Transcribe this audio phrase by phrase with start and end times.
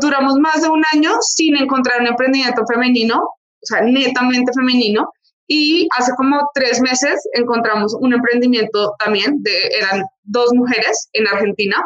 [0.00, 5.08] Duramos más de un año sin encontrar un emprendimiento femenino, o sea, netamente femenino,
[5.46, 11.76] y hace como tres meses encontramos un emprendimiento también, de, eran dos mujeres en Argentina,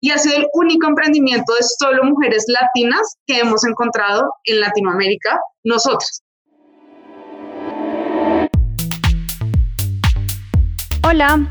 [0.00, 5.38] y ha sido el único emprendimiento de solo mujeres latinas que hemos encontrado en Latinoamérica
[5.62, 6.22] nosotras.
[11.04, 11.50] Hola,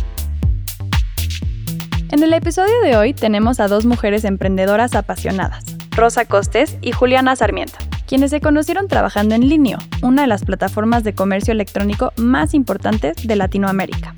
[2.11, 7.37] En el episodio de hoy tenemos a dos mujeres emprendedoras apasionadas, Rosa Costes y Juliana
[7.37, 12.53] Sarmiento, quienes se conocieron trabajando en Linio, una de las plataformas de comercio electrónico más
[12.53, 14.13] importantes de Latinoamérica.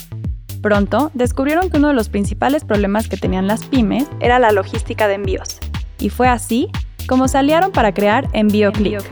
[0.63, 5.07] Pronto descubrieron que uno de los principales problemas que tenían las pymes era la logística
[5.07, 5.59] de envíos.
[6.00, 6.69] Y fue así
[7.07, 9.03] como se aliaron para crear EnvíoClick,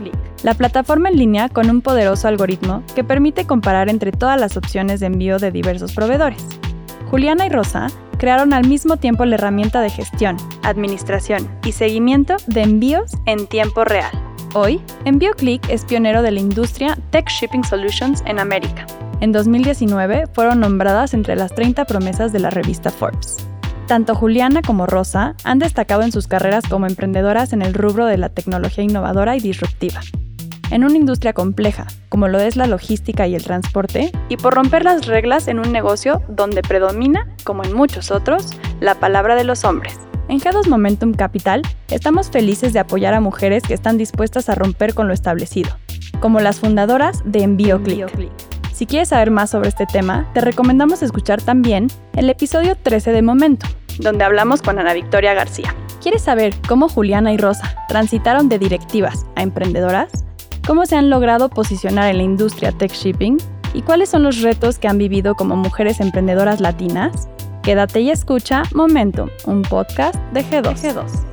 [0.42, 4.98] la plataforma en línea con un poderoso algoritmo que permite comparar entre todas las opciones
[4.98, 6.44] de envío de diversos proveedores.
[7.12, 12.62] Juliana y Rosa crearon al mismo tiempo la herramienta de gestión, administración y seguimiento de
[12.62, 14.10] envíos en tiempo real.
[14.54, 18.86] Hoy, EnvíoClick es pionero de la industria Tech Shipping Solutions en América.
[19.20, 23.46] En 2019 fueron nombradas entre las 30 promesas de la revista Forbes.
[23.86, 28.16] Tanto Juliana como Rosa han destacado en sus carreras como emprendedoras en el rubro de
[28.16, 30.00] la tecnología innovadora y disruptiva
[30.72, 34.84] en una industria compleja, como lo es la logística y el transporte, y por romper
[34.84, 39.64] las reglas en un negocio donde predomina, como en muchos otros, la palabra de los
[39.64, 40.00] hombres.
[40.28, 44.94] En G2 Momentum Capital estamos felices de apoyar a mujeres que están dispuestas a romper
[44.94, 45.76] con lo establecido,
[46.20, 48.08] como las fundadoras de EnvíoClick.
[48.72, 53.20] Si quieres saber más sobre este tema, te recomendamos escuchar también el episodio 13 de
[53.20, 55.74] Momentum, donde hablamos con Ana Victoria García.
[56.00, 60.24] ¿Quieres saber cómo Juliana y Rosa transitaron de directivas a emprendedoras?
[60.72, 63.36] Cómo se han logrado posicionar en la industria tech shipping
[63.74, 67.28] y cuáles son los retos que han vivido como mujeres emprendedoras latinas.
[67.62, 70.74] Quédate y escucha Momentum, un podcast de G2.
[70.80, 71.32] G2.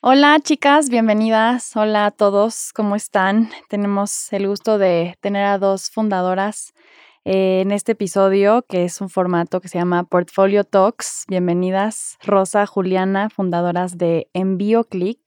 [0.00, 1.76] Hola chicas, bienvenidas.
[1.76, 3.50] Hola a todos, ¿cómo están?
[3.68, 6.74] Tenemos el gusto de tener a dos fundadoras
[7.28, 11.24] eh, en este episodio, que es un formato que se llama Portfolio Talks.
[11.26, 15.18] Bienvenidas, Rosa, Juliana, fundadoras de Envío Click,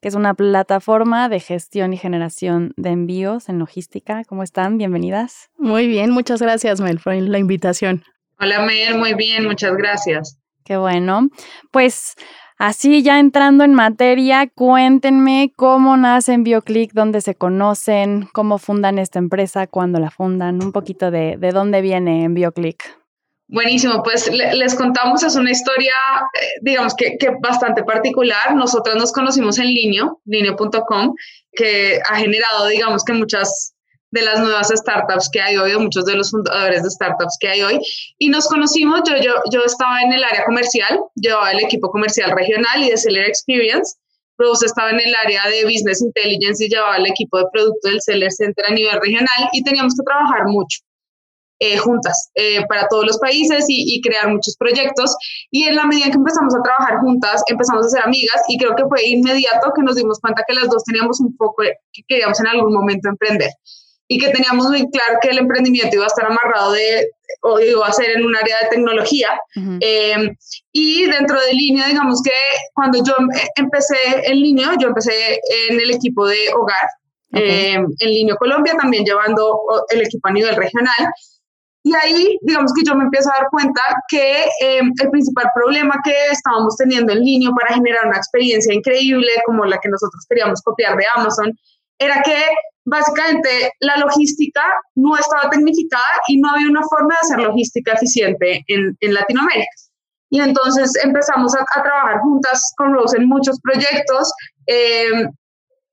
[0.00, 4.22] que es una plataforma de gestión y generación de envíos en logística.
[4.28, 4.78] ¿Cómo están?
[4.78, 5.50] Bienvenidas.
[5.58, 8.04] Muy bien, muchas gracias, Mel, por la invitación.
[8.38, 10.38] Hola, Mel, muy bien, muchas gracias.
[10.64, 11.30] Qué bueno.
[11.72, 12.14] Pues
[12.62, 19.18] Así ya entrando en materia, cuéntenme cómo nace BioClick, dónde se conocen, cómo fundan esta
[19.18, 22.84] empresa, cuándo la fundan, un poquito de, de dónde viene BioClick.
[23.48, 25.94] Buenísimo, pues les contamos, es una historia,
[26.38, 28.54] eh, digamos que, que, bastante particular.
[28.54, 31.14] Nosotras nos conocimos en Linio, linio.com,
[31.52, 33.74] que ha generado, digamos que muchas
[34.10, 37.48] de las nuevas startups que hay hoy, o muchos de los fundadores de startups que
[37.48, 37.80] hay hoy.
[38.18, 42.32] Y nos conocimos, yo, yo, yo estaba en el área comercial, llevaba el equipo comercial
[42.32, 43.96] regional y de Seller Experience.
[44.38, 48.00] Rose estaba en el área de Business Intelligence y llevaba el equipo de producto del
[48.00, 50.80] Seller Center a nivel regional y teníamos que trabajar mucho.
[51.62, 55.14] Eh, juntas eh, para todos los países y, y, crear muchos proyectos.
[55.50, 58.74] Y en la medida que empezamos a trabajar juntas, empezamos a ser amigas y creo
[58.74, 62.40] que fue inmediato que nos dimos cuenta que las dos teníamos un poco que queríamos
[62.40, 63.50] en algún momento emprender
[64.12, 67.10] y que teníamos muy claro que el emprendimiento iba a estar amarrado de,
[67.42, 69.28] o iba a ser en un área de tecnología.
[69.54, 70.34] Em,
[70.72, 72.32] y dentro de línea, digamos que
[72.74, 73.94] cuando yo em, empecé
[74.24, 75.38] en línea, yo empecé
[75.68, 76.88] en el equipo de hogar,
[77.34, 79.60] em, en línea Colombia, también llevando
[79.90, 81.06] el equipo a nivel regional.
[81.84, 86.14] Y ahí, digamos que yo me empiezo a dar cuenta que el principal problema que
[86.32, 90.96] estábamos teniendo en línea para generar una experiencia increíble como la que nosotros queríamos copiar
[90.96, 91.56] de Amazon,
[92.00, 92.36] era que
[92.86, 94.62] básicamente la logística
[94.96, 99.70] no estaba tecnificada y no había una forma de hacer logística eficiente en, en Latinoamérica.
[100.30, 104.32] Y entonces empezamos a, trabajar juntas con Rose en muchos proyectos
[104.66, 105.28] em,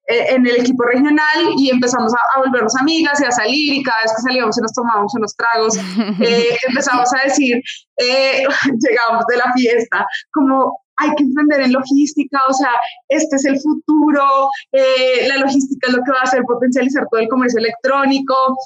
[0.09, 4.03] e, en el equipo regional y empezamos a, volvernos amigas y a salir y cada
[4.03, 5.75] vez que salíamos y nos tomábamos unos tragos,
[6.21, 7.57] eh, empezamos a decir,
[7.97, 8.43] eh,
[8.87, 12.71] llegábamos de la fiesta, como hay que emprender en logística, o sea,
[13.07, 17.21] este es el futuro, eh, la logística es lo que va a hacer potencializar todo
[17.21, 18.57] el comercio electrónico,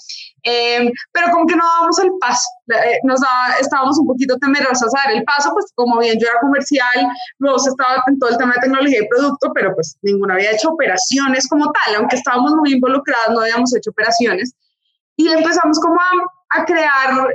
[0.44, 3.19] em, pero como que no dábamos el paso, eh, nos
[3.60, 7.07] estábamos un poquito temerosas a dar el paso, pues como bien yo era comercial,
[7.39, 10.69] luego estaba en todo el tema de tecnología y producto, pero pues ninguna había hecho
[10.69, 14.54] operaciones como tal, aunque estábamos muy involucrados, no habíamos hecho operaciones.
[15.18, 16.12] Y empezamos como a,
[16.65, 17.27] crear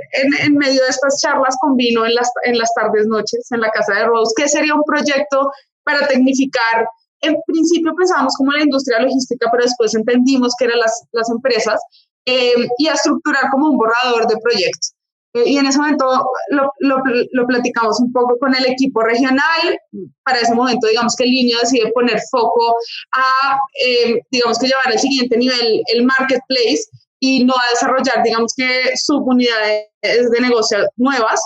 [0.43, 3.69] en, medio de estas charlas con vino en las, en las tardes, noches, en la
[3.71, 5.51] casa de Rose, que sería un proyecto
[5.83, 6.87] para tecnificar.
[7.21, 11.79] En principio pensábamos como la industria logística, pero después entendimos que eran las, las empresas
[12.25, 14.93] eh, y a estructurar como un borrador de proyectos.
[15.33, 16.05] Eh, y en ese momento
[16.51, 16.97] lo, lo,
[17.31, 19.79] lo, platicamos un poco con el equipo regional.
[20.23, 22.75] Para ese momento, digamos que el niño decide poner foco
[23.13, 26.83] a, eh, digamos que llevar al siguiente nivel el marketplace
[27.19, 31.41] y no a desarrollar, digamos que subunidades de negocio nuevas.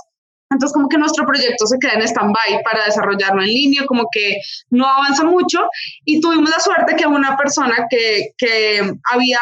[0.49, 4.35] Entonces, como que nuestro proyecto se queda en stand-by para desarrollarlo en línea, como que
[4.69, 5.59] no avanza mucho.
[6.03, 8.81] Y tuvimos la suerte que una persona que, que
[9.11, 9.39] había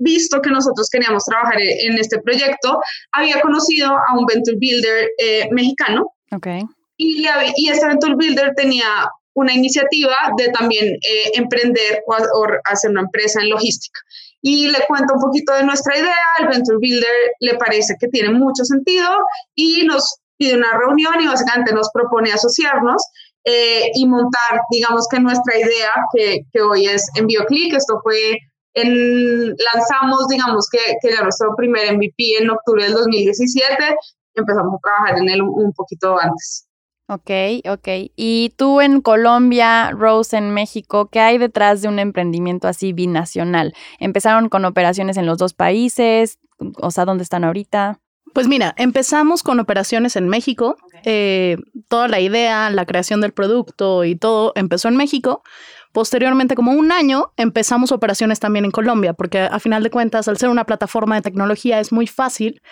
[0.00, 2.80] visto que nosotros queríamos trabajar en este proyecto,
[3.12, 6.14] había conocido a un Venture Builder eh, mexicano.
[6.32, 6.62] Okay.
[6.96, 12.90] Y, y este Venture Builder tenía una iniciativa de también eh, emprender o, o, hacer
[12.90, 14.00] una empresa en logística
[14.42, 16.14] y le cuento un poquito de nuestra idea.
[16.38, 19.08] Al Venture Builder le parece que tiene mucho sentido
[19.54, 23.02] y nos pide una reunión y básicamente nos propone asociarnos
[23.44, 27.74] eh, y montar, digamos que nuestra idea, que, que hoy es EnvíoClick.
[27.74, 28.38] Esto fue,
[28.74, 33.96] en, lanzamos, digamos que, que ya nuestro primer MVP en octubre del 2017.
[34.34, 36.69] Empezamos a trabajar en él un poquito antes.
[37.10, 37.30] Ok,
[37.68, 37.88] ok.
[38.14, 43.74] Y tú en Colombia, Rose en México, ¿qué hay detrás de un emprendimiento así binacional?
[43.98, 46.38] ¿Empezaron con operaciones en los dos países?
[46.76, 47.98] O sea, ¿dónde están ahorita?
[48.32, 50.76] Pues mira, empezamos con operaciones en México.
[51.02, 51.56] Eh,
[51.88, 55.42] toda la idea, la creación del producto y todo empezó en México.
[55.90, 60.38] Posteriormente, como un año, empezamos operaciones también en Colombia, porque a final de cuentas, al
[60.38, 62.62] ser una plataforma de tecnología, es muy fácil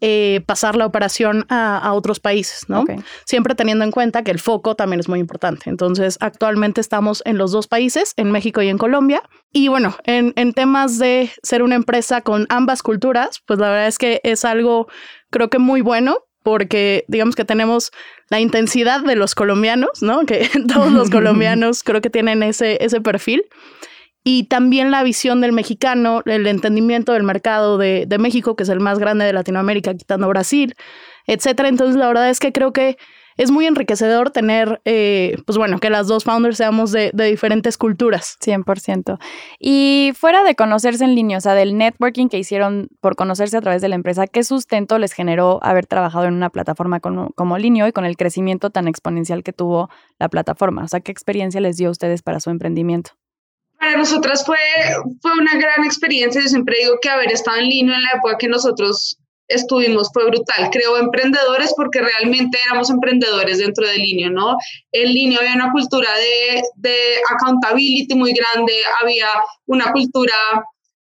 [0.00, 2.84] eh, pasar la operación a, otros países, ¿no?
[3.24, 5.70] Siempre teniendo en cuenta que el foco también es muy importante.
[5.70, 9.22] Entonces, actualmente estamos en los dos países, en México y en Colombia.
[9.52, 13.86] Y bueno, en, en temas de ser una empresa con ambas culturas, pues la verdad
[13.86, 14.86] es que es algo,
[15.30, 17.90] creo que muy bueno, porque digamos que tenemos
[18.28, 20.26] la intensidad de los colombianos, ¿no?
[20.26, 23.44] Que todos los colombianos creo que tienen ese, ese perfil
[24.28, 28.80] y también la visión del mexicano, el entendimiento del mercado de, México, que es el
[28.80, 30.74] más grande de Latinoamérica, quitando Brasil,
[31.28, 31.68] etcétera.
[31.68, 32.98] Entonces, la verdad es que creo que
[33.36, 37.78] es muy enriquecedor tener, eh, pues bueno, que las dos founders seamos de, de, diferentes
[37.78, 38.36] culturas.
[38.44, 39.16] 100%.
[39.60, 43.60] Y fuera de conocerse en línea, o sea, del networking que hicieron por conocerse a
[43.60, 47.58] través de la empresa, ¿qué sustento les generó haber trabajado en una plataforma como, como
[47.58, 49.88] Linio y con el crecimiento tan exponencial que tuvo
[50.18, 50.82] la plataforma?
[50.82, 53.12] O sea, ¿qué experiencia les dio a ustedes para su emprendimiento?
[53.86, 54.58] Para nosotras fue,
[55.22, 56.42] fue una gran experiencia.
[56.42, 59.16] Yo siempre digo que haber estado en línea en la época que nosotros
[59.46, 60.70] estuvimos fue brutal.
[60.72, 64.56] Creo emprendedores porque realmente éramos emprendedores dentro de línea, ¿no?
[64.90, 66.96] En línea había una cultura de, de
[67.30, 69.28] accountability muy grande, había
[69.66, 70.34] una cultura,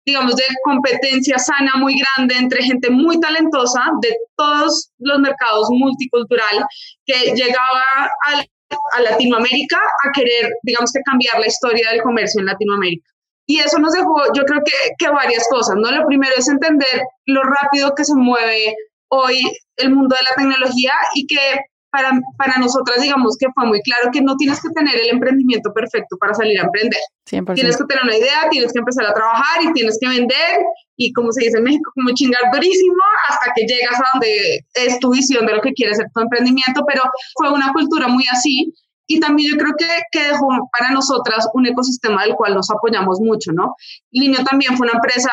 [0.06, 6.64] digamos, de competencia sana muy grande entre gente muy talentosa de todos los mercados multicultural
[7.04, 8.48] que llegaba al
[8.94, 13.08] a Latinoamérica a querer, digamos que cambiar la historia del comercio en Latinoamérica.
[13.48, 15.92] Y eso nos dejó, yo creo que, que varias cosas, ¿no?
[15.92, 18.76] Lo primero es entender lo rápido que se mueve
[19.10, 19.40] hoy
[19.78, 21.60] el mundo de la tecnología y que
[21.96, 25.72] para, para nosotras, digamos que fue muy claro que no tienes que tener el emprendimiento
[25.72, 27.00] perfecto para salir a emprender.
[27.24, 30.60] Tienes que tener una idea, tienes que empezar a trabajar y tienes que vender
[30.98, 35.00] y como se dice en México, como chingar durísimo hasta que llegas a donde es
[35.00, 37.04] tu visión de lo que quieres ser tu emprendimiento, pero
[37.36, 38.74] fue una cultura muy así
[39.08, 43.20] y también yo creo que, que dejó para nosotras un ecosistema del cual nos apoyamos
[43.22, 43.76] mucho, ¿no?
[44.12, 45.30] Linio también fue una empresa,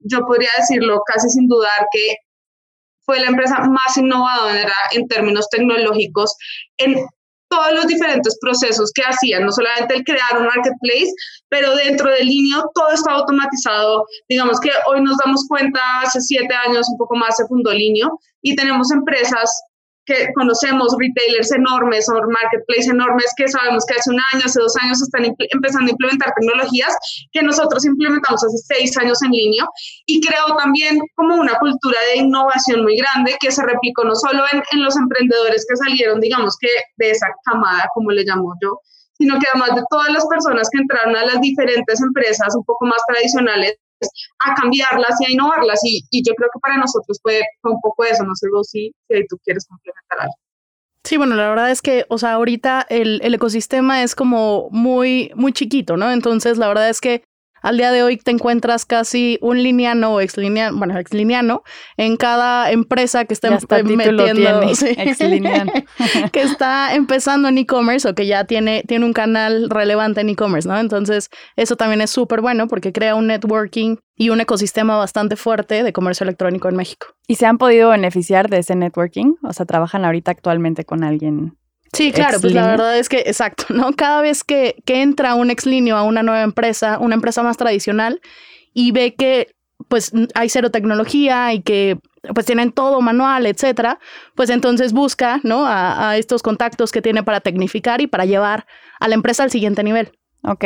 [0.00, 2.16] yo podría decirlo casi sin dudar, que
[3.06, 6.36] fue la empresa más innovadora en términos tecnológicos
[6.78, 6.96] en
[7.48, 11.12] todos los diferentes procesos que hacían, no solamente el crear un marketplace,
[11.48, 14.04] pero dentro del línea todo está automatizado.
[14.28, 18.18] Digamos que hoy nos damos cuenta, hace siete años, un poco más, se fundó Linio
[18.42, 19.48] y tenemos empresas
[20.06, 24.74] que conocemos retailers enormes o marketplaces enormes que sabemos que hace un año, hace dos
[24.82, 26.96] años están empezando a implementar tecnologías
[27.32, 29.64] que nosotros implementamos hace seis años en línea
[30.06, 34.44] y creo también como una cultura de innovación muy grande que se replicó no solo
[34.52, 38.80] en, en los emprendedores que salieron, digamos que de esa camada, como le llamo yo,
[39.18, 42.86] sino que además de todas las personas que entraron a las diferentes empresas un poco
[42.86, 43.76] más tradicionales
[44.44, 45.80] a cambiarlas y a innovarlas.
[45.82, 49.36] Y, yo creo que para nosotros fue, un poco eso, no sé si, si tú
[49.44, 50.34] quieres complementar algo.
[51.04, 55.30] Sí, bueno, la verdad es que, o sea, ahorita el, el, ecosistema es como muy,
[55.36, 56.10] muy chiquito, ¿no?
[56.10, 57.22] Entonces, la verdad es que
[57.66, 61.64] al día de hoy te encuentras casi un lineano o exlineano, bueno, exlineano
[61.96, 64.24] en cada empresa que está, metiendo,
[66.32, 70.68] que está empezando en e-commerce o que ya tiene, tiene un canal relevante en e-commerce,
[70.68, 70.78] ¿no?
[70.78, 75.82] Entonces, eso también es súper bueno porque crea un networking y un ecosistema bastante fuerte
[75.82, 77.08] de comercio electrónico en México.
[77.26, 79.34] ¿Y se han podido beneficiar de ese networking?
[79.42, 81.56] O sea, trabajan ahorita actualmente con alguien
[81.92, 83.92] Sí, claro, pues la verdad es que, exacto, ¿no?
[83.92, 88.20] Cada vez que, que entra un ex a una nueva empresa, una empresa más tradicional,
[88.72, 89.54] y ve que
[89.88, 91.98] pues hay cero tecnología y que
[92.34, 93.98] pues tienen todo manual, etcétera,
[94.34, 95.66] pues entonces busca, ¿no?
[95.66, 98.66] A, a estos contactos que tiene para tecnificar y para llevar
[98.98, 100.12] a la empresa al siguiente nivel.
[100.42, 100.64] Ok.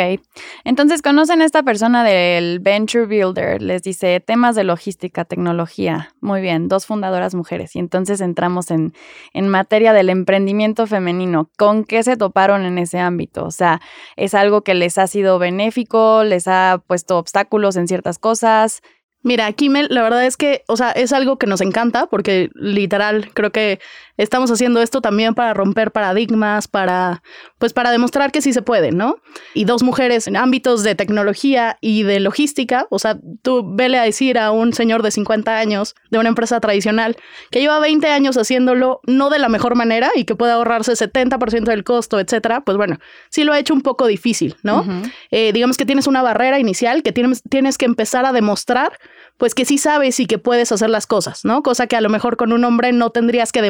[0.65, 3.63] Entonces, conocen a esta persona del Venture Builder.
[3.63, 6.11] Les dice temas de logística, tecnología.
[6.21, 7.75] Muy bien, dos fundadoras mujeres.
[7.77, 8.93] Y entonces entramos en,
[9.33, 11.51] en materia del emprendimiento femenino.
[11.57, 13.45] ¿Con qué se toparon en ese ámbito?
[13.45, 13.81] O sea,
[14.17, 16.25] ¿es algo que les ha sido benéfico?
[16.25, 18.83] ¿Les ha puesto obstáculos en ciertas cosas?
[19.23, 23.31] Mira, Kimmel, la verdad es que, o sea, es algo que nos encanta porque literal
[23.35, 23.79] creo que
[24.23, 27.23] estamos haciendo esto también para romper paradigmas, para,
[27.59, 29.17] pues para demostrar que sí se puede, ¿no?
[29.55, 34.03] Y dos mujeres en ámbitos de tecnología y de logística, o sea, tú vele a
[34.03, 37.17] decir a un señor de 50 años de una empresa tradicional
[37.51, 41.65] que lleva 20 años haciéndolo no de la mejor manera y que puede ahorrarse 70%
[41.65, 42.99] del costo, etcétera, pues bueno,
[43.31, 44.85] sí lo ha hecho un poco difícil, ¿no?
[45.31, 48.99] Eh, digamos que tienes una barrera inicial que tienes, tienes que empezar a demostrar
[49.41, 51.63] pues que sí sabes y que puedes hacer las cosas, ¿no?
[51.63, 53.63] Cosa que a lo mejor con un hombre no tendrías que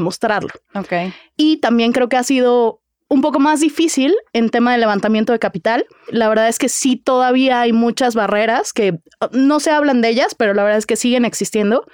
[0.75, 0.93] Ok.
[1.37, 2.81] Y también creo que ha sido
[3.11, 5.85] un poco más difícil en tema de levantamiento de capital.
[6.11, 10.11] La verdad es que sí todavía hay muchas barreras que uh, no se hablan de
[10.11, 11.85] ellas, pero la verdad es que siguen existiendo.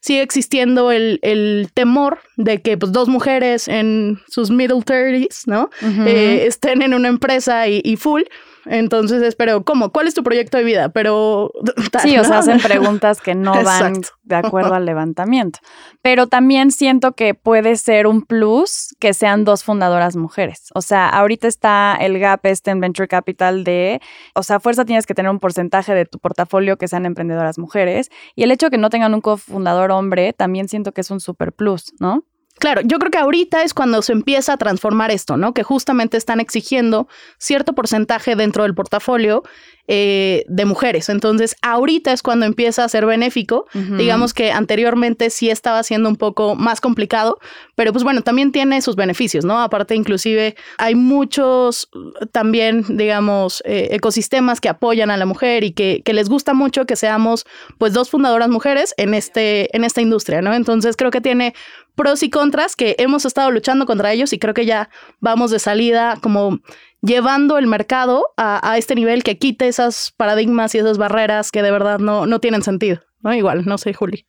[0.00, 5.70] Sigue existiendo el, el temor de que pues, dos mujeres en sus middle 30s, ¿no?
[6.06, 8.22] Eh, estén en una empresa y, y full
[8.68, 9.92] entonces es, pero ¿cómo?
[9.92, 10.88] ¿Cuál es tu proyecto de vida?
[10.90, 11.52] Pero...
[12.02, 15.60] sí, o sea, hacen preguntas que no van de acuerdo al levantamiento.
[16.02, 20.70] Pero también siento que puede ser un plus que sean dos fundadoras mujeres.
[20.74, 24.00] O sea, ahorita está el gap este en Venture Capital de,
[24.34, 28.10] o sea, fuerza tienes que tener un porcentaje de tu portafolio que sean emprendedoras mujeres.
[28.34, 31.20] Y el hecho de que no tengan un cofundador hombre, también siento que es un
[31.20, 32.24] super plus, ¿no?
[32.58, 35.52] Claro, yo creo que ahorita es cuando se empieza a transformar esto, ¿no?
[35.52, 37.06] Que justamente están exigiendo
[37.38, 39.42] cierto porcentaje dentro del portafolio
[39.88, 41.08] eh, de mujeres.
[41.10, 43.66] Entonces, ahorita es cuando empieza a ser benéfico.
[43.72, 47.38] Digamos que anteriormente sí estaba siendo un poco más complicado,
[47.76, 49.60] pero pues bueno, también tiene sus beneficios, ¿no?
[49.60, 51.88] Aparte, inclusive hay muchos
[52.32, 56.84] también, digamos, eh, ecosistemas que apoyan a la mujer y que, que, les gusta mucho
[56.84, 57.44] que seamos
[57.78, 60.52] pues dos fundadoras mujeres en, este, en esta industria, ¿no?
[60.52, 61.54] Entonces, creo que tiene
[61.96, 64.88] pros y contras que hemos estado luchando contra ellos y creo que ya
[65.18, 66.60] vamos de salida como
[67.02, 71.70] llevando el mercado a, este nivel que quite esas paradigmas y esas barreras que de
[71.70, 73.34] verdad no, no tienen sentido, ¿no?
[73.34, 74.26] Igual, no sé, Juli.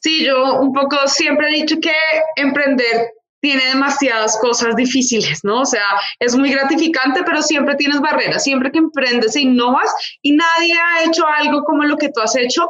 [0.00, 1.92] Sí, yo un poco siempre he dicho que
[2.36, 3.08] emprender
[3.40, 5.60] tiene demasiadas cosas difíciles, ¿no?
[5.60, 5.84] O sea,
[6.18, 9.90] es muy gratificante, pero siempre tienes barreras, siempre que emprendes e innovas
[10.22, 12.66] y nadie ha hecho algo como lo que tú has hecho,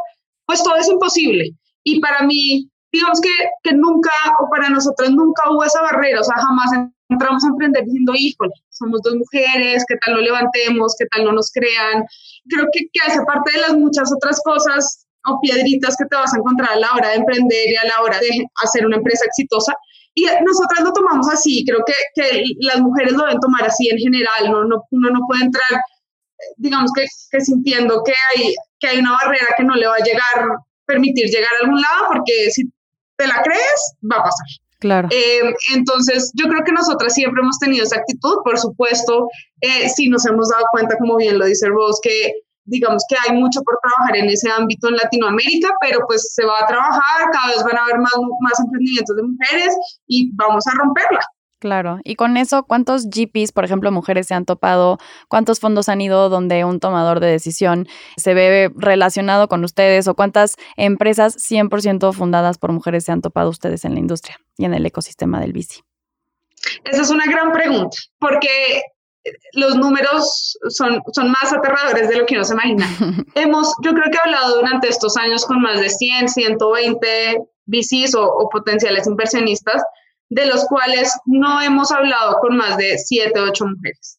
[0.46, 1.50] pues todo es imposible.
[1.84, 3.34] Y para mí, digamos que,
[3.64, 7.84] que nunca, o para nosotros nunca hubo esa barrera, o sea, jamás entramos a emprender
[7.84, 10.94] diciendo, híjole, somos dos mujeres, ¿qué tal lo levantemos?
[10.96, 12.04] ¿Qué tal no nos crean?
[12.48, 16.32] Creo que, que hace parte de las muchas otras cosas o piedritas que te vas
[16.34, 19.24] a encontrar a la hora de emprender y a la hora de hacer una empresa
[19.26, 19.74] exitosa.
[20.14, 23.98] Y nosotras lo tomamos así, creo que, que las mujeres lo deben tomar así en
[23.98, 25.80] general, no, no, uno no puede entrar,
[26.56, 30.04] digamos que, que sintiendo que hay, que hay una barrera que no le va a
[30.04, 32.62] llegar, permitir llegar a algún lado, porque si
[33.16, 34.46] te la crees, va a pasar.
[34.80, 35.08] Claro.
[35.10, 39.28] Eh, entonces, yo creo que nosotras siempre hemos tenido esa actitud, por supuesto,
[39.60, 42.32] eh, sí nos hemos dado cuenta, como bien lo dice vos, que
[42.66, 46.60] digamos que hay mucho por trabajar en ese ámbito en Latinoamérica, pero pues se va
[46.60, 50.72] a trabajar, cada vez van a haber más, más emprendimientos de mujeres y vamos a
[50.78, 51.20] romperla.
[51.64, 54.98] Claro, y con eso, ¿cuántos GPs, por ejemplo, mujeres se han topado?
[55.28, 60.06] ¿Cuántos fondos han ido donde un tomador de decisión se ve relacionado con ustedes?
[60.06, 64.66] ¿O cuántas empresas 100% fundadas por mujeres se han topado ustedes en la industria y
[64.66, 65.80] en el ecosistema del bici?
[66.84, 68.82] Esa es una gran pregunta, porque
[69.54, 72.86] los números son, son más aterradores de lo que uno se imagina.
[73.36, 78.16] Hemos, yo creo que he hablado durante estos años con más de 100, 120 VCs
[78.16, 79.82] o, o potenciales inversionistas
[80.30, 84.18] de los cuales no hemos hablado con más de siete, ocho mujeres.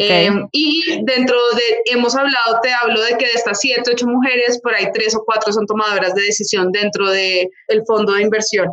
[0.00, 4.60] Eh, y dentro de, hemos hablado, te hablo de que de estas siete, ocho mujeres,
[4.60, 8.68] por ahí tres o cuatro son tomadoras de decisión dentro del el fondo de inversión.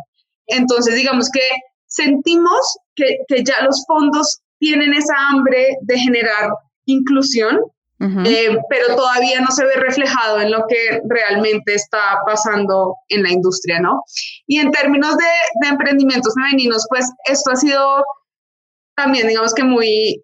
[0.48, 1.48] Entonces, digamos que
[1.86, 2.60] sentimos
[2.96, 6.50] que, que ya los fondos tienen esa hambre de generar
[6.86, 7.60] inclusión,
[8.24, 13.30] eh, pero todavía no se ve reflejado en lo que realmente está pasando en la
[13.30, 14.02] industria, ¿no?
[14.46, 15.24] Y en términos de,
[15.62, 18.04] de emprendimientos femeninos, pues esto ha sido
[18.96, 20.22] también, digamos que muy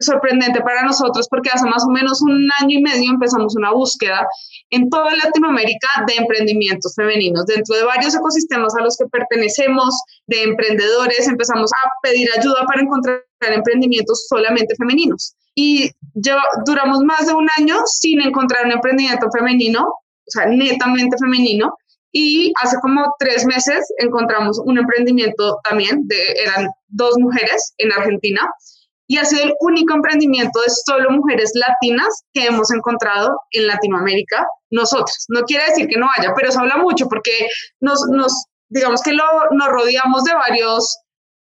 [0.00, 4.26] sorprendente para nosotros porque hace más o menos un año y medio empezamos una búsqueda
[4.70, 7.44] en toda Latinoamérica de emprendimientos femeninos.
[7.46, 9.94] Dentro de varios ecosistemas a los que pertenecemos,
[10.26, 15.34] de emprendedores, empezamos a pedir ayuda para encontrar emprendimientos solamente femeninos.
[15.54, 15.90] Y
[16.64, 21.74] duramos más de un año sin encontrar un emprendimiento femenino, o sea, netamente femenino.
[22.12, 28.42] Y hace como tres meses encontramos un emprendimiento también, de, eran dos mujeres en Argentina,
[29.10, 34.46] y ha sido el único emprendimiento de solo mujeres latinas que hemos encontrado en Latinoamérica
[34.70, 35.26] nosotras.
[35.28, 37.48] No quiere decir que no haya, pero se habla mucho porque
[37.80, 38.32] nos, nos
[38.68, 40.96] digamos que lo, nos rodeamos de varios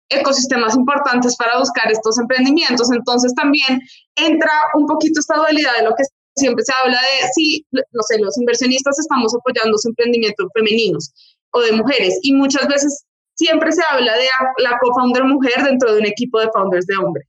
[0.09, 2.91] ecosistemas importantes para buscar estos emprendimientos.
[2.93, 3.81] Entonces también
[4.17, 6.05] entra un poquito esta dualidad de lo que
[6.37, 11.13] siempre se habla de, no sé, los inversionistas estamos apoyando su emprendimiento femeninos
[11.53, 14.27] o de mujeres y muchas veces siempre se habla de
[14.59, 17.25] la co-founder mujer dentro de un equipo de founders de hombre.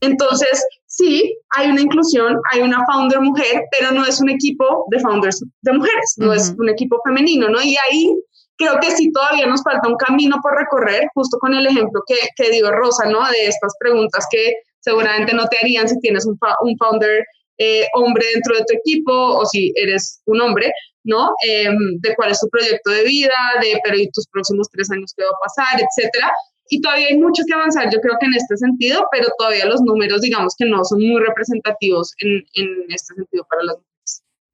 [0.00, 5.00] Entonces, sí, hay una inclusión, hay una founder mujer, pero no es un equipo de
[5.00, 7.62] founders de mujeres, no es un equipo femenino, ¿no?
[7.62, 8.16] Y ahí
[8.56, 12.16] creo que sí todavía nos falta un camino por recorrer, justo con el ejemplo que,
[12.36, 13.28] que dio Rosa, ¿no?
[13.30, 17.24] De estas preguntas que seguramente no te harían si tienes un, un founder
[17.58, 20.72] eh, hombre dentro de tu equipo o si eres un hombre,
[21.04, 21.30] ¿no?
[21.48, 25.14] Em, de cuál es tu proyecto de vida, de pero y tus próximos tres años
[25.16, 26.32] qué va a pasar, etcétera.
[26.68, 29.82] Y todavía hay mucho que avanzar, yo creo que en este sentido, pero todavía los
[29.82, 33.93] números, digamos que no son muy representativos en, en este sentido para las mujeres.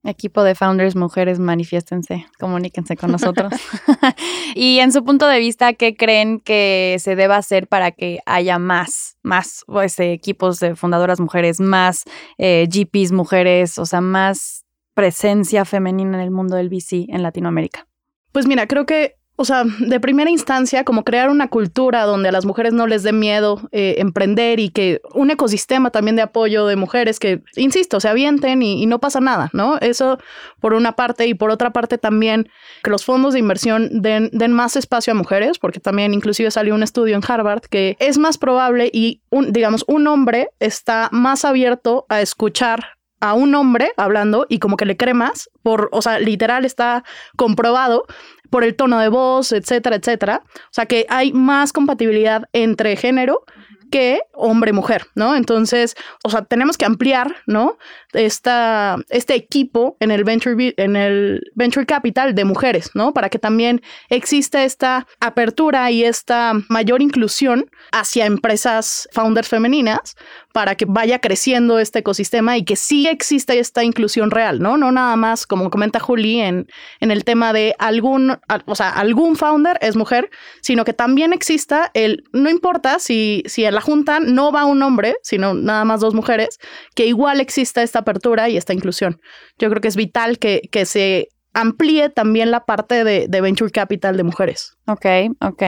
[0.02, 3.52] Equipo de founders, mujeres, manifiéstense, comuníquense con nosotros.
[4.54, 8.58] y en su punto de vista, ¿qué creen que se deba hacer para que haya
[8.58, 12.04] más, más pues, equipos de fundadoras mujeres, más
[12.38, 14.64] eh, GPs mujeres, o sea, más
[14.94, 17.86] presencia femenina en el mundo del VC en Latinoamérica?
[18.32, 22.32] Pues mira, creo que o sea, de primera instancia, como crear una cultura donde a
[22.32, 26.66] las mujeres no les dé miedo eh, emprender y que un ecosistema también de apoyo
[26.66, 29.78] de mujeres que, insisto, se avienten y, no pasa nada, ¿no?
[29.78, 30.18] Eso
[30.60, 32.50] por una parte y por otra parte también
[32.84, 36.74] que los fondos de inversión den, den más espacio a mujeres, porque también inclusive salió
[36.74, 41.46] un estudio en Harvard que es más probable y, un, digamos, un hombre está más
[41.46, 46.02] abierto a escuchar a un hombre hablando y como que le cree más, por, o
[46.02, 47.04] sea, literal está
[47.36, 48.06] comprobado
[48.50, 50.42] por el tono de voz, etcétera, etcétera.
[50.44, 53.44] O sea que hay más compatibilidad entre género
[53.90, 55.34] que hombre-mujer, ¿no?
[55.36, 57.76] Entonces, o sea, tenemos que ampliar, ¿no?
[58.12, 63.12] Esta, este equipo en el, venture, en el venture capital de mujeres, ¿no?
[63.12, 70.16] Para que también exista esta apertura y esta mayor inclusión hacia empresas founders femeninas
[70.52, 74.76] para que vaya creciendo este ecosistema y que sí exista esta inclusión real, ¿no?
[74.76, 76.66] No nada más, como comenta Juli, en,
[77.00, 81.90] en el tema de algún, o sea, algún founder es mujer, sino que también exista
[81.94, 86.00] el, no importa si, si en la junta no va un hombre, sino nada más
[86.00, 86.58] dos mujeres,
[86.94, 89.20] que igual exista esta apertura y esta inclusión.
[89.58, 94.16] Yo creo que es vital que, que se amplíe también la parte de, venture capital
[94.16, 94.76] de mujeres.
[94.86, 95.06] Ok,
[95.40, 95.62] ok.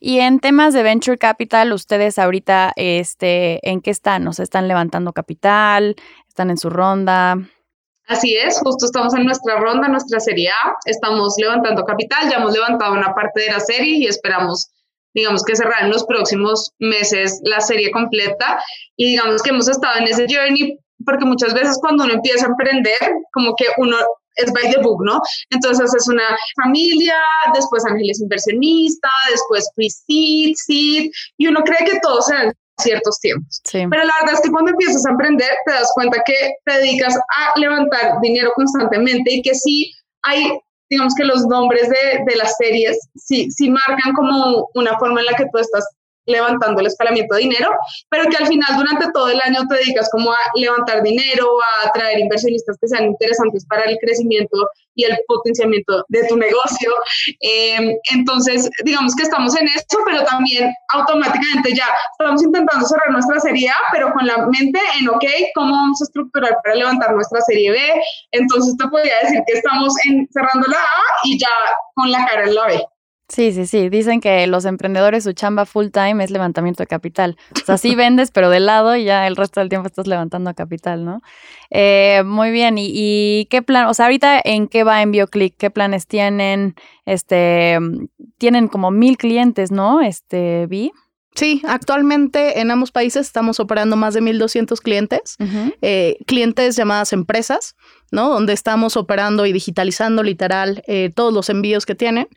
[0.00, 4.24] Y en temas de venture capital, ustedes ahorita, este, ¿en qué están?
[4.24, 5.96] ¿Nos están levantando capital?
[6.28, 7.36] ¿Están en su ronda?
[8.08, 12.52] Así es, justo estamos en nuestra ronda, nuestra serie A, estamos levantando capital, ya hemos
[12.52, 14.70] levantado una parte de la serie y esperamos,
[15.14, 18.60] digamos, que cerrar en los próximos meses la serie completa
[18.96, 22.50] y digamos que hemos estado en ese journey porque muchas veces cuando uno empieza a
[22.50, 22.98] emprender,
[23.32, 23.96] como que uno
[24.36, 25.20] es by the book, ¿no?
[25.50, 27.16] Entonces es una familia,
[27.54, 33.18] después ángeles inversionista, después pre-seed, seed, y uno cree que todo se da en ciertos
[33.20, 33.60] tiempos.
[33.70, 37.16] Pero la verdad es que cuando empiezas a emprender te das cuenta que te dedicas
[37.16, 40.58] a levantar dinero constantemente y que sí hay,
[40.90, 45.26] digamos que los nombres de, de las series sí, sí marcan como una forma en
[45.26, 45.84] la que tú estás
[46.26, 47.70] levantando el escalamiento de dinero,
[48.08, 51.88] pero que al final durante todo el año te dedicas como a levantar dinero, a
[51.88, 56.90] atraer inversionistas que sean interesantes para el crecimiento y el potenciamiento de tu negocio.
[57.40, 63.40] Em, entonces, digamos que estamos en esto, pero también automáticamente ya estamos intentando cerrar nuestra
[63.40, 67.40] serie A, pero con la mente en, ok, ¿cómo vamos a estructurar para levantar nuestra
[67.42, 67.78] serie B?
[68.32, 71.48] Entonces te podría decir que estamos en, cerrando la A y ya
[71.94, 72.86] con la cara en la B.
[73.28, 73.88] Sí, sí, sí.
[73.88, 77.38] Dicen que los emprendedores su chamba full time es levantamiento de capital.
[77.62, 80.52] O sea, sí vendes, pero de lado y ya el resto del tiempo estás levantando
[80.54, 81.22] capital, ¿no?
[81.70, 82.74] Eh, muy bien.
[82.76, 83.86] ¿Y, qué plan?
[83.86, 85.56] O sea, ahorita en qué va en BioClick?
[85.56, 86.74] ¿Qué planes tienen?
[87.06, 87.78] Este,
[88.36, 90.02] tienen como mil clientes, ¿no?
[90.02, 90.92] Este, vi.
[91.34, 95.36] Sí, actualmente en ambos países estamos operando más de 1.200 clientes,
[95.80, 97.74] eh, clientes llamadas empresas,
[98.10, 98.28] ¿no?
[98.28, 102.28] Donde estamos operando y digitalizando literal eh, todos los envíos que tienen.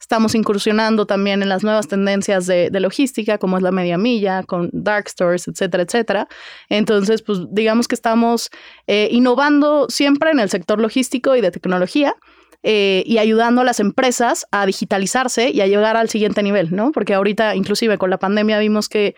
[0.00, 4.68] Estamos incursionando también en las nuevas tendencias de, logística, como es la media milla, con
[4.72, 6.28] dark stores, etcétera, etcétera.
[6.68, 8.50] Entonces, pues digamos que estamos
[8.88, 12.16] eh, innovando siempre en el sector logístico y de tecnología
[12.62, 16.92] eh, y ayudando a las empresas a digitalizarse y a llegar al siguiente nivel, ¿no?
[16.92, 19.14] Porque ahorita, inclusive con la pandemia, vimos que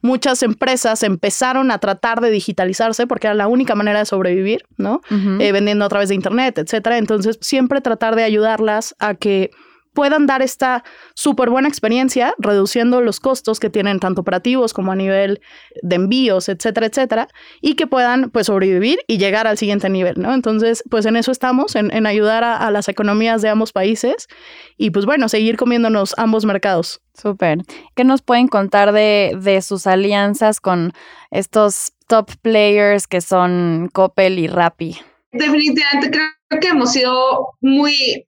[0.00, 5.00] muchas empresas empezaron a tratar de digitalizarse porque era la única manera de sobrevivir, ¿no?
[5.10, 6.98] Eh, vendiendo a través de Internet, etcétera.
[6.98, 9.50] Entonces, siempre tratar de ayudarlas a que
[9.98, 10.84] puedan dar esta
[11.14, 15.40] súper buena experiencia, reduciendo los costos que tienen tanto operativos como a nivel
[15.82, 17.26] de envíos, etcétera, etcétera,
[17.60, 20.32] y que puedan pues sobrevivir y llegar al siguiente nivel, ¿no?
[20.34, 24.28] Entonces, pues en eso estamos, en, ayudar a, las economías de ambos países
[24.76, 27.00] y pues bueno, seguir comiéndonos ambos mercados.
[27.20, 27.58] Súper.
[27.96, 30.92] ¿Qué nos pueden contar de, de sus alianzas con
[31.32, 34.96] estos top players que son Coppel y Rappi?
[35.32, 38.27] Definitivamente creo que hemos sido muy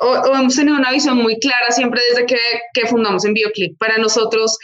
[0.00, 2.38] o, hemos tenido una visión muy clara siempre desde que,
[2.74, 3.78] que fundamos en BioClick.
[3.78, 4.58] Para nosotros,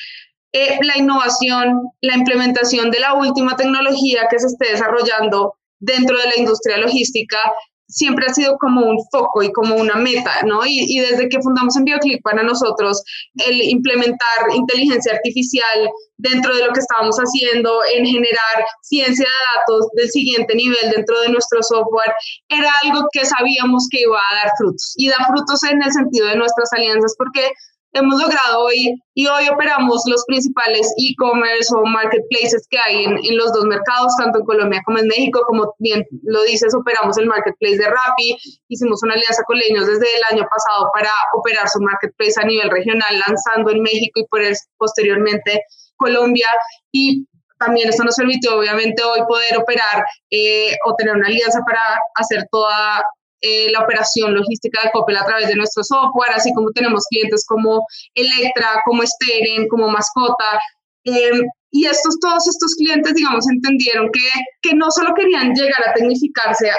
[0.53, 6.25] eh, la innovación, la implementación de la última tecnología que se esté desarrollando dentro de
[6.25, 7.39] la industria logística
[7.89, 10.61] siempre ha sido como un foco y como una meta, ¿no?
[10.65, 13.03] Y, desde que fundamos en BioClick para nosotros,
[13.47, 19.89] el implementar inteligencia artificial dentro de lo que estábamos haciendo, en generar ciencia de datos
[19.95, 22.13] del siguiente nivel dentro de nuestro software,
[22.49, 24.95] era algo que sabíamos que iba a dar frutos.
[24.97, 27.51] Y da frutos en el sentido de nuestras alianzas, porque
[27.93, 33.37] hemos logrado hoy y hoy operamos los principales e-commerce o marketplaces que hay en, en,
[33.37, 37.27] los dos mercados, tanto en Colombia como en México, como bien lo dices, operamos el
[37.27, 38.37] marketplace de Rappi,
[38.69, 42.71] hicimos una alianza con Leños desde el año pasado para operar su marketplace a nivel
[42.71, 44.43] regional, lanzando en México y por
[44.77, 45.63] posteriormente
[45.97, 46.49] Colombia.
[46.93, 47.27] Y
[47.59, 51.81] también esto nos permitió obviamente hoy poder operar eh, o tener una alianza para
[52.15, 53.03] hacer toda
[53.41, 57.45] eh, la operación logística de Coppel a través de nuestro software, así como tenemos clientes
[57.47, 60.59] como Electra, como Steren, como Mascota.
[61.05, 64.29] Em, y estos, todos estos clientes, digamos, entendieron que,
[64.63, 66.77] que no solo querían llegar a tecnificarse a,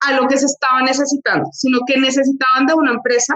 [0.00, 3.34] a lo que se estaba necesitando, sino que necesitaban de una empresa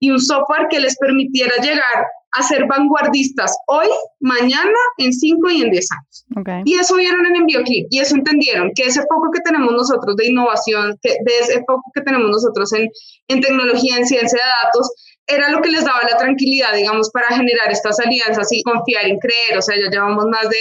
[0.00, 2.04] y un software que les permitiera llegar
[2.34, 3.86] a ser vanguardistas hoy,
[4.20, 6.64] mañana, en 5 y en 10 años.
[6.64, 10.28] Y eso vieron en EnvioClick y eso entendieron, que ese foco que tenemos nosotros de
[10.28, 12.88] innovación, que de ese foco que tenemos nosotros en,
[13.28, 14.90] en tecnología, en ciencia de datos,
[15.26, 19.18] era lo que les daba la tranquilidad, digamos, para generar estas alianzas y confiar en
[19.18, 19.58] creer.
[19.58, 20.58] O sea, ya llevamos más de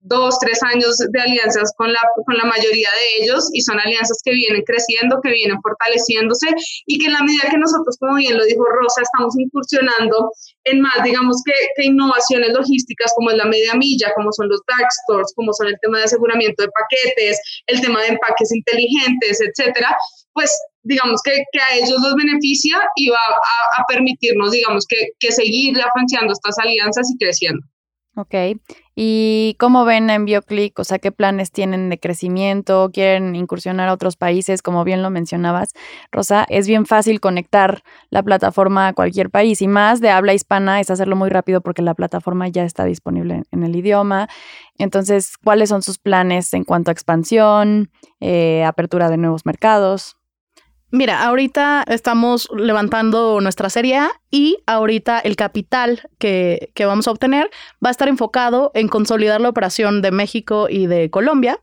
[0.00, 4.20] dos, tres años de alianzas con la, con la mayoría de ellos y son alianzas
[4.24, 6.48] que vienen creciendo, que vienen fortaleciéndose
[6.86, 10.30] y que en la medida que nosotros, como bien lo dijo Rosa, estamos incursionando
[10.64, 14.60] en más, digamos que, que innovaciones logísticas como es la media milla, como son los
[14.66, 19.40] dark stores, como son el tema de aseguramiento de paquetes, el tema de empaques inteligentes,
[19.40, 19.96] etcétera,
[20.32, 20.50] pues
[20.82, 25.32] digamos que, que, a ellos los beneficia y va a, a permitirnos, digamos, que, que
[25.32, 27.66] seguir afianzando estas alianzas y creciendo.
[28.18, 28.34] Ok.
[28.94, 30.78] ¿Y cómo ven en BioClick?
[30.78, 32.90] O sea, ¿qué planes tienen de crecimiento?
[32.90, 34.62] ¿Quieren incursionar a otros países?
[34.62, 35.74] Como bien lo mencionabas,
[36.10, 40.80] Rosa, es bien fácil conectar la plataforma a cualquier país y más de habla hispana
[40.80, 44.28] es hacerlo muy rápido porque la plataforma ya está disponible en el idioma.
[44.78, 50.16] Entonces, ¿cuáles son sus planes en cuanto a expansión, eh, apertura de nuevos mercados?
[50.90, 57.48] Mira, ahorita estamos levantando nuestra serie A y ahorita el capital que, vamos a obtener
[57.82, 61.58] va a estar enfocado en consolidar la operación de México y de Colombia.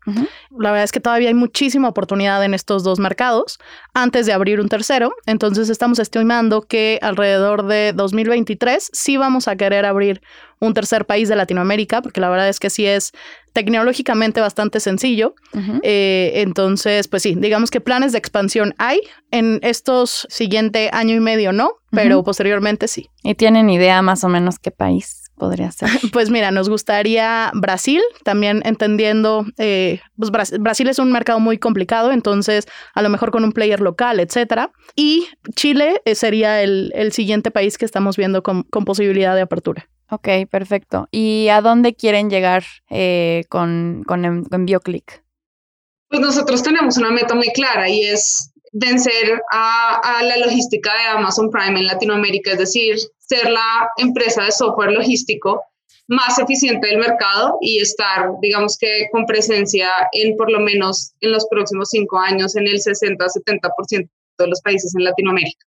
[0.57, 3.59] La verdad es que todavía hay muchísima oportunidad en estos dos mercados
[3.93, 5.13] antes de abrir un tercero.
[5.27, 10.23] Entonces estamos estimando que alrededor de 2023 sí vamos a querer abrir
[10.59, 13.11] un tercer país de Latinoamérica, porque la verdad es que sí es
[13.51, 15.35] tecnológicamente bastante sencillo.
[15.83, 19.01] Eh, entonces, pues sí, digamos que planes de expansión hay.
[19.29, 23.09] En estos siguiente año y medio no, pero posteriormente sí.
[23.23, 25.23] ¿Y tienen idea más o menos qué país?
[25.43, 25.89] podría ser?
[26.13, 32.11] Pues mira, nos gustaría Brasil, también entendiendo, eh, pues Brasil es un mercado muy complicado,
[32.11, 34.71] entonces a lo mejor con un player local, etcétera.
[34.95, 39.89] Y Chile eh, sería el, siguiente país que estamos viendo con, posibilidad de apertura.
[40.09, 41.07] Ok, perfecto.
[41.11, 45.23] ¿Y a dónde quieren llegar eh, con, con, BioClick?
[46.09, 51.17] Pues nosotros tenemos una meta muy clara y es vencer a, a, la logística de
[51.17, 55.61] Amazon Prime en Latinoamérica, es decir, ser la empresa de software logístico
[56.07, 61.31] más eficiente del mercado y estar, digamos que con presencia en por lo menos en
[61.31, 64.09] los próximos cinco años en el 60-70%
[64.39, 65.65] de los países en Latinoamérica.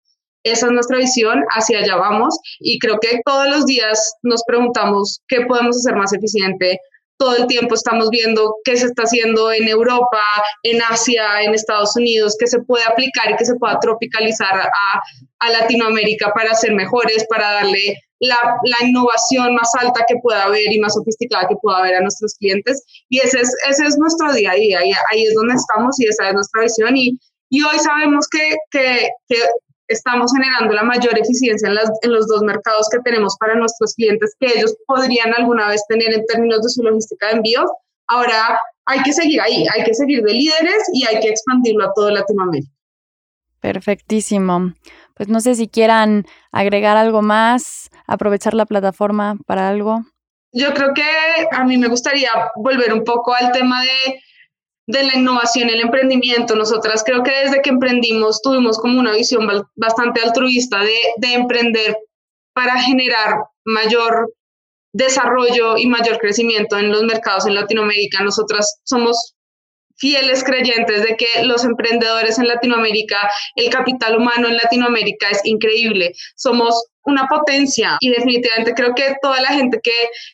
[0.44, 5.22] Esa es nuestra visión, hacia allá vamos y creo que todos los días nos preguntamos
[5.28, 6.80] qué podemos hacer más eficiente.
[7.22, 10.24] Todo el tiempo estamos viendo qué se está haciendo en Europa,
[10.64, 15.02] en Asia, en Estados Unidos, qué se puede aplicar y qué se pueda tropicalizar a,
[15.38, 20.74] a Latinoamérica para ser mejores, para darle la, la, innovación más alta que pueda haber
[20.74, 22.84] y más sofisticada que pueda haber a nuestros clientes.
[23.10, 26.08] Y ese es, ese es nuestro día a día, y ahí es donde estamos y
[26.08, 26.98] esa es nuestra visión.
[26.98, 27.20] Y,
[27.52, 29.38] y hoy sabemos que, que, que
[29.92, 33.94] estamos generando la mayor eficiencia en, las, en, los dos mercados que tenemos para nuestros
[33.96, 37.70] clientes que ellos podrían alguna vez tener en términos de su logística de envíos.
[38.08, 41.94] Ahora hay que seguir ahí, hay que seguir de líderes y hay que expandirlo a
[41.94, 42.72] todo Latinoamérica.
[43.60, 44.74] Perfectísimo.
[45.16, 50.02] Pues no sé si quieran agregar algo más, aprovechar la plataforma para algo.
[50.52, 51.04] Yo creo que
[51.52, 54.22] a mí me gustaría volver un poco al tema de
[54.92, 56.56] de la innovación y el emprendimiento.
[56.56, 61.98] Nosotras creo que desde que emprendimos tuvimos como una visión bastante altruista de, de emprender
[62.54, 64.34] para generar mayor
[64.94, 68.24] desarrollo y mayor crecimiento en los mercados en Latinoamérica.
[68.24, 69.36] Nosotras somos
[69.98, 76.12] fieles creyentes de que los emprendedores en Latinoamérica, el capital humano en Latinoamérica es increíble.
[76.36, 79.94] Somos una potencia y definitivamente creo que toda la gente que,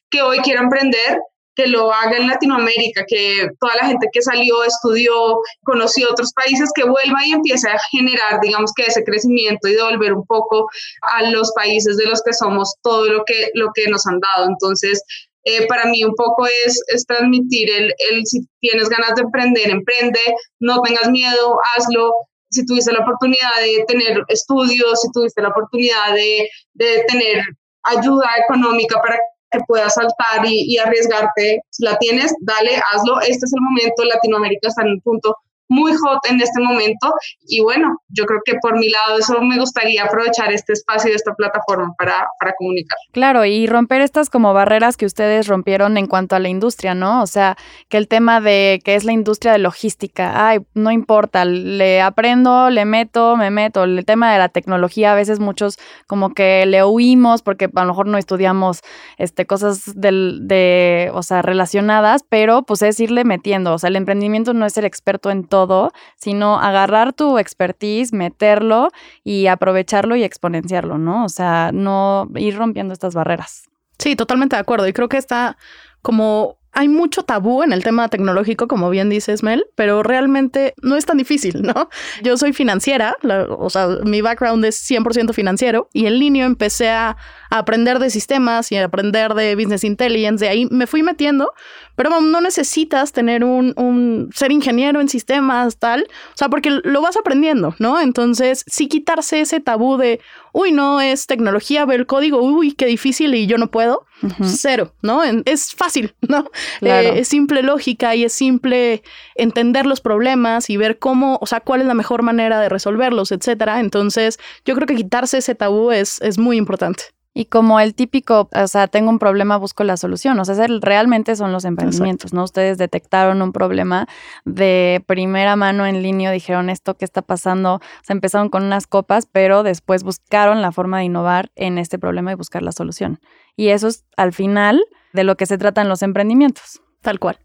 [0.09, 1.19] que hoy quiera emprender
[1.57, 6.69] que lo haga en Latinoamérica, que toda la gente que salió, estudió, conoció otros países,
[6.75, 10.69] que vuelva y empiece a generar, digamos que ese crecimiento y devolver un poco
[11.01, 14.47] a los países de los que somos todo lo que, lo que nos han dado.
[14.47, 15.01] Entonces,
[15.45, 20.19] eh, para mí un poco es, transmitir el, el, si tienes ganas de emprender, emprende,
[20.59, 22.11] no tengas miedo, hazlo,
[22.51, 27.41] si tuviste la oportunidad de tener estudios, si tuviste la oportunidad de, de tener
[27.83, 29.17] ayuda económica para
[29.51, 31.61] que puedas saltar y, y, arriesgarte.
[31.69, 33.19] Si la tienes, dale, hazlo.
[33.21, 34.03] Este es el momento.
[34.03, 35.35] Latinoamérica está en un punto
[35.69, 37.13] muy hot en este momento
[37.47, 41.15] y bueno, yo creo que por mi lado eso me gustaría aprovechar este espacio y
[41.15, 42.97] esta plataforma para, para comunicar.
[43.11, 47.21] Claro, y romper estas como barreras que ustedes rompieron en cuanto a la industria, ¿no?
[47.21, 47.57] O sea,
[47.89, 52.69] que el tema de que es la industria de logística, ay, no importa, le aprendo,
[52.69, 56.83] le meto, me meto, el tema de la tecnología, a veces muchos como que le
[56.83, 58.81] huimos porque a lo mejor no estudiamos
[59.17, 63.95] este, cosas del, de, o sea, relacionadas, pero pues es irle metiendo, o sea, el
[63.95, 68.89] emprendimiento no es ser experto en todo todo, sino agarrar tu expertise, meterlo
[69.23, 71.25] y aprovecharlo y exponenciarlo, ¿no?
[71.25, 73.63] O sea, no ir rompiendo estas barreras.
[73.97, 74.87] Sí, totalmente de acuerdo.
[74.87, 75.57] Y creo que está
[76.03, 80.95] como hay mucho tabú en el tema tecnológico, como bien dices, Mel, pero realmente no
[80.95, 81.89] es tan difícil, ¿no?
[82.23, 83.15] Yo soy financiera,
[83.57, 87.17] o sea, mi background es 100% financiero y en línea empecé a,
[87.49, 91.53] aprender de sistemas y a aprender de business intelligence, de ahí me fui metiendo,
[91.97, 97.01] pero no necesitas tener un, un, ser ingeniero en sistemas, tal, o sea, porque lo
[97.01, 97.99] vas aprendiendo, ¿no?
[97.99, 100.21] Entonces, sí quitarse ese tabú de,
[100.53, 104.05] uy, no, es tecnología, ver el código, uy, qué difícil y yo no puedo,
[104.43, 105.23] cero, ¿no?
[105.23, 106.51] Es fácil, ¿no?
[106.81, 109.01] Eh, es simple lógica y es simple
[109.33, 113.31] entender los problemas y ver cómo, o sea, cuál es la mejor manera de resolverlos,
[113.31, 113.79] etcétera.
[113.79, 117.16] Entonces, yo creo que quitarse ese tabú es, es muy importante.
[117.37, 120.39] Y como el típico, o sea, tengo un problema, busco la solución.
[120.39, 122.43] O sea, realmente son los emprendimientos, ¿no?
[122.43, 124.07] Ustedes detectaron un problema
[124.43, 127.75] de primera mano en línea, dijeron esto, ¿qué está pasando?
[127.75, 131.99] O sea, empezaron con unas copas, pero después buscaron la forma de innovar en este
[131.99, 133.19] problema y buscar la solución.
[133.55, 136.81] Y eso es al final de lo que se tratan los emprendimientos.
[137.03, 137.37] Tal cual.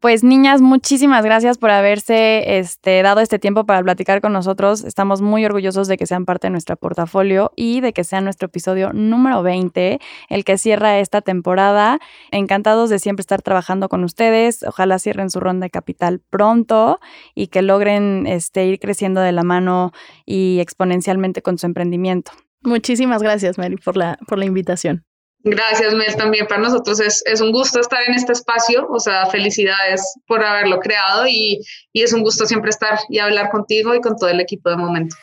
[0.00, 4.84] Pues niñas, muchísimas gracias por haberse este, dado este tiempo para platicar con nosotros.
[4.84, 8.46] Estamos muy orgullosos de que sean parte de nuestro portafolio y de que sea nuestro
[8.46, 11.98] episodio número 20, el que cierra esta temporada.
[12.30, 14.62] Encantados de siempre estar trabajando con ustedes.
[14.62, 17.00] Ojalá cierren su ronda de capital pronto
[17.34, 19.90] y que logren este, ir creciendo de la mano
[20.24, 22.30] y exponencialmente con su emprendimiento.
[22.62, 25.07] Muchísimas gracias, Mary, por la, por la invitación.
[25.44, 26.16] Gracias, Mel.
[26.16, 28.88] También para nosotros es, es, un gusto estar en este espacio.
[28.90, 31.60] O sea, felicidades por haberlo creado y,
[31.92, 34.76] y es un gusto siempre estar y hablar contigo y con todo el equipo de
[34.76, 35.16] momento.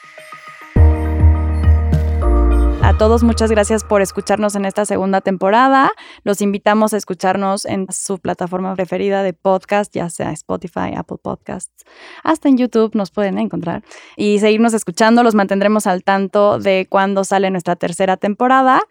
[2.86, 5.92] A todos muchas gracias por escucharnos en esta segunda temporada.
[6.24, 11.84] Los invitamos a escucharnos en su plataforma preferida de podcast, ya sea Spotify, Apple Podcasts,
[12.24, 13.84] hasta en YouTube nos pueden encontrar
[14.16, 15.24] y seguirnos escuchando.
[15.24, 18.84] Los mantendremos al tanto de cuando sale nuestra tercera temporada.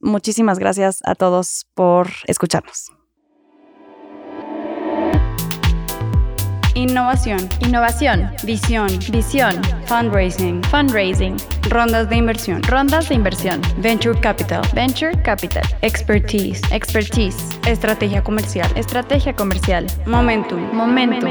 [0.00, 3.01] Muchísimas gracias a todos por escucharnos.
[6.82, 7.48] Innovación.
[7.60, 8.28] Innovación.
[8.42, 8.88] Visión.
[9.12, 9.54] Visión.
[9.86, 10.60] Fundraising.
[10.64, 11.36] Fundraising.
[11.70, 12.60] Rondas de inversión.
[12.64, 13.60] Rondas de inversión.
[13.76, 14.62] Venture Capital.
[14.74, 15.62] Venture Capital.
[15.82, 16.60] Expertise.
[16.72, 17.36] Expertise.
[17.68, 18.68] Estrategia comercial.
[18.74, 19.86] Estrategia comercial.
[20.06, 20.60] Momentum.
[20.72, 21.30] Momentum.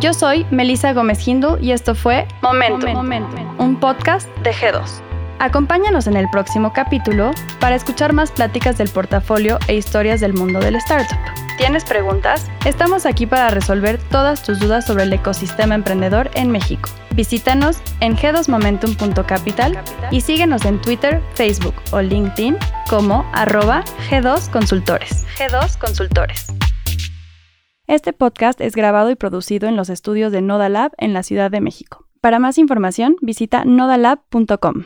[0.00, 2.96] Yo soy Melissa Gómez Hindle y esto fue Momentum.
[3.58, 5.02] un podcast de G2.
[5.38, 10.60] Acompáñanos en el próximo capítulo para escuchar más pláticas del portafolio e historias del mundo
[10.60, 11.18] del startup.
[11.60, 12.50] ¿Tienes preguntas?
[12.64, 16.88] Estamos aquí para resolver todas tus dudas sobre el ecosistema emprendedor en México.
[17.14, 19.78] Visítanos en g2momentum.capital
[20.10, 22.56] y síguenos en Twitter, Facebook o LinkedIn
[22.88, 25.26] como arroba G2 Consultores.
[25.38, 26.46] G2 Consultores.
[27.86, 31.60] Este podcast es grabado y producido en los estudios de Nodalab en la Ciudad de
[31.60, 32.08] México.
[32.22, 34.84] Para más información, visita nodalab.com.